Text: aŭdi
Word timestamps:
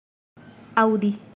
aŭdi 0.83 1.11